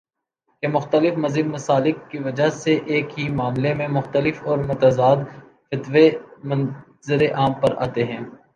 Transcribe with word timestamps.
کہ 0.63 0.67
مختلف 0.67 1.17
مذہبی 1.17 1.49
مسالک 1.49 1.97
کی 2.11 2.19
وجہ 2.19 2.49
سے 2.55 2.77
ایک 2.85 3.19
ہی 3.19 3.27
معاملے 3.31 3.73
میں 3.73 3.87
مختلف 3.89 4.41
اور 4.43 4.57
متضاد 4.65 5.23
فتوے 5.71 6.09
منظرِ 6.43 7.31
عام 7.33 7.53
پر 7.61 7.75
آتے 7.77 8.03
ہیں 8.03 8.19